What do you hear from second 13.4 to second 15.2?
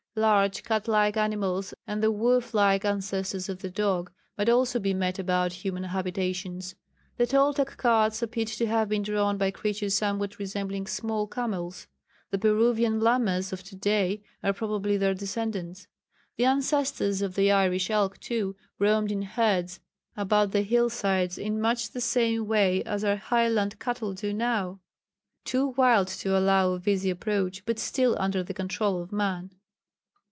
of to day are probably their